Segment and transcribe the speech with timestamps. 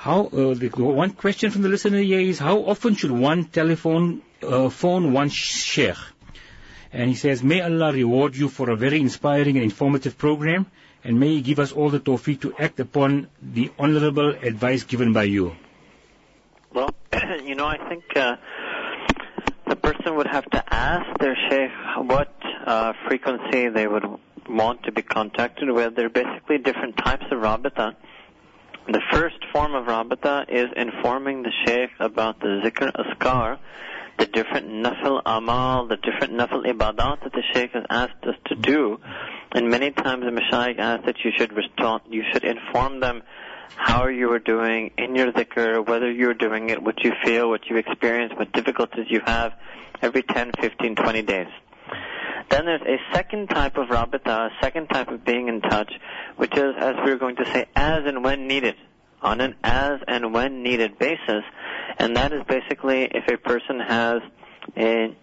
[0.00, 4.22] How uh, the one question from the listener here is how often should one telephone
[4.42, 5.98] uh, phone one sheikh?
[6.90, 10.64] And he says, May Allah reward you for a very inspiring and informative program,
[11.04, 15.12] and may He give us all the tawfiq to act upon the honorable advice given
[15.12, 15.54] by you.
[16.72, 16.94] Well,
[17.44, 18.36] you know, I think uh,
[19.68, 21.72] the person would have to ask their sheikh
[22.08, 24.06] what uh, frequency they would
[24.48, 25.94] want to be contacted with.
[25.94, 27.96] There are basically different types of rabita.
[28.90, 33.58] The first form of rabita is informing the sheikh about the zikr azkar,
[34.18, 38.56] the different nafil amal, the different nafil ibadat that the sheikh has asked us to
[38.56, 38.98] do.
[39.52, 43.22] And many times the mashayikh ask that you should respond, you should inform them
[43.76, 47.70] how you are doing in your zikr, whether you're doing it, what you feel, what
[47.70, 49.52] you experience, what difficulties you have
[50.02, 51.46] every 10, 15, 20 days.
[52.50, 55.92] Then there's a second type of rabita, a second type of being in touch,
[56.36, 58.74] which is, as we are going to say, as and when needed,
[59.22, 61.44] on an as and when needed basis.
[61.98, 64.20] And that is basically if a person has
[64.74, 65.16] an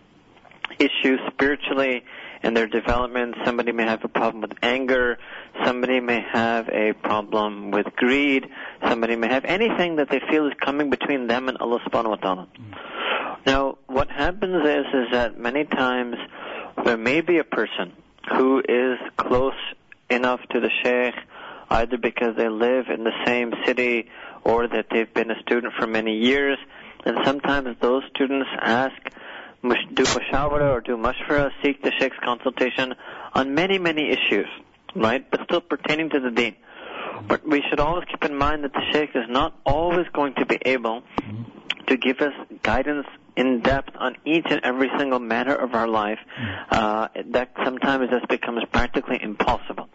[0.80, 2.04] issue spiritually
[2.44, 3.36] in their development.
[3.46, 5.18] Somebody may have a problem with anger.
[5.66, 8.46] Somebody may have a problem with greed.
[8.88, 12.16] Somebody may have anything that they feel is coming between them and Allah subhanahu wa
[12.16, 12.48] ta'ala.
[12.60, 12.78] Mm.
[13.46, 16.16] Now, what happens is, is that many times
[16.84, 17.94] there may be a person
[18.36, 19.54] who is close
[20.10, 21.16] enough to the sheikh
[21.70, 24.10] either because they live in the same city
[24.44, 26.58] or that they've been a student for many years.
[27.06, 28.96] And sometimes those students ask
[29.64, 32.94] do mushawara or do mashwara, seek the sheikh's consultation
[33.34, 34.48] on many, many issues,
[34.96, 35.30] right?
[35.30, 36.56] But still pertaining to the deen.
[37.28, 40.46] But we should always keep in mind that the sheikh is not always going to
[40.46, 41.86] be able mm-hmm.
[41.88, 46.20] to give us guidance in depth on each and every single matter of our life.
[46.70, 49.88] Uh, that sometimes just becomes practically impossible.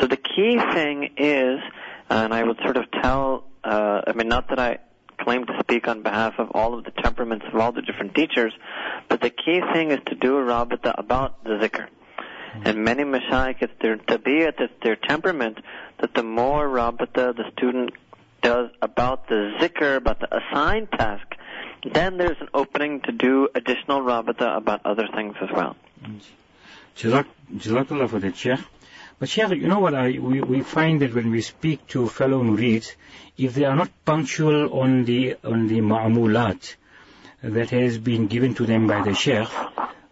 [0.00, 1.60] So the key thing is,
[2.08, 4.78] and I would sort of tell, uh, I mean, not that I
[5.20, 8.52] claim to speak on behalf of all of the temperaments of all the different teachers,
[9.08, 11.86] but the key thing is to do a rabita about the zikr.
[12.64, 15.58] And many mashayikh, it's their tabiyat, it's their temperament,
[16.00, 17.90] that the more rabita the student
[18.42, 21.26] does about the zikr, about the assigned task,
[21.84, 25.76] then there's an opening to do additional rabita about other things as well.
[26.96, 28.60] Jazakallah for that, Sheikh.
[29.18, 32.42] But Sheikh, you know what, I, we, we find that when we speak to fellow
[32.42, 32.94] murids,
[33.36, 36.74] if they are not punctual on the, on the ma'amulat
[37.42, 39.48] that has been given to them by the Sheikh,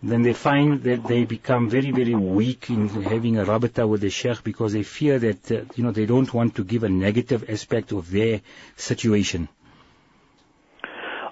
[0.02, 4.10] then they find that they become very, very weak in having a rabata with the
[4.10, 7.44] Sheikh because they fear that, uh, you know, they don't want to give a negative
[7.50, 8.40] aspect of their
[8.76, 9.48] situation.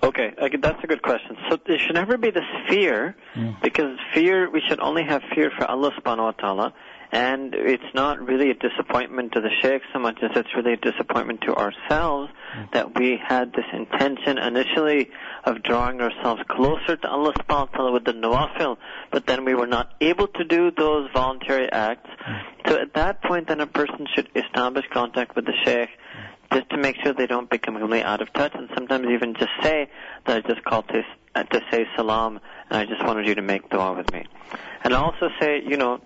[0.08, 0.32] Okay,
[0.62, 1.36] that's a good question.
[1.50, 3.60] So there should never be this fear, mm.
[3.60, 6.74] because fear, we should only have fear for Allah subhanahu wa ta'ala,
[7.12, 10.76] and it's not really a disappointment to the sheikh so much as it's really a
[10.78, 12.72] disappointment to ourselves mm.
[12.72, 15.10] that we had this intention initially
[15.44, 18.78] of drawing ourselves closer to Allah subhanahu wa ta'ala with the nawafil,
[19.10, 22.08] but then we were not able to do those voluntary acts.
[22.26, 22.40] Mm.
[22.66, 25.90] So at that point then a person should establish contact with the sheikh
[26.52, 29.50] just to make sure they don't become completely out of touch, and sometimes even just
[29.62, 29.88] say
[30.26, 31.02] that I just called to,
[31.34, 34.24] uh, to say salam, and I just wanted you to make dua with me.
[34.84, 36.00] And also say, you know,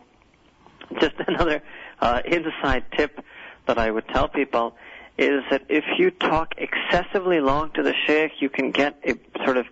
[1.01, 1.63] just another
[2.01, 3.25] uh, inside tip
[3.67, 4.75] that I would tell people
[5.19, 9.15] is that if you talk excessively long to the sheikh, you can get a
[9.45, 9.67] sort of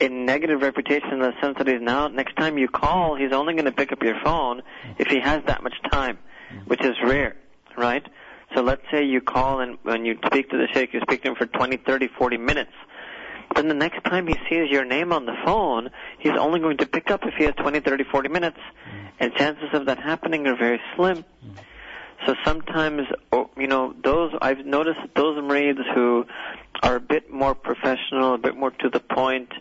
[0.00, 3.54] a negative reputation in the sense that he's now, next time you call, he's only
[3.54, 4.62] going to pick up your phone
[4.98, 6.18] if he has that much time,
[6.66, 7.35] which is rare,
[8.66, 11.36] let's say you call and when you speak to the sheikh, you speak to him
[11.36, 12.72] for 20, 30, 40 minutes.
[13.54, 16.86] Then the next time he sees your name on the phone, he's only going to
[16.86, 18.58] pick up if he has 20, 30, 40 minutes.
[19.20, 21.24] And chances of that happening are very slim.
[22.26, 26.26] So sometimes, oh, you know, those, I've noticed those murids who
[26.82, 29.52] are a bit more professional, a bit more to the point,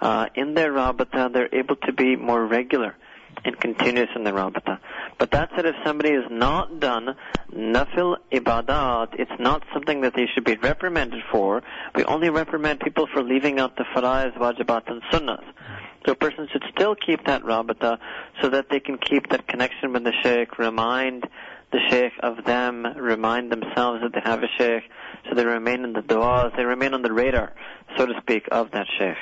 [0.00, 2.96] uh, in their rabata, they're able to be more regular
[3.44, 4.78] and continuous in the rabata.
[5.18, 7.16] But that said, if somebody has not done
[7.52, 11.62] nafil ibadat, it's not something that they should be reprimanded for.
[11.94, 15.44] We only reprimand people for leaving out the faraiz, wajibat, and sunnahs.
[16.04, 17.98] So a person should still keep that rabata
[18.40, 21.24] so that they can keep that connection with the sheikh, remind
[21.72, 24.84] the sheikh of them, remind themselves that they have a sheikh,
[25.28, 27.52] so they remain in the du'as, they remain on the radar,
[27.96, 29.16] so to speak, of that sheikh.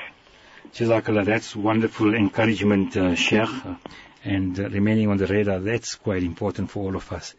[0.72, 3.48] Jazakallah, that's wonderful encouragement, uh, Sheikh,
[4.24, 7.34] and uh, remaining on the radar, that's quite important for all of us.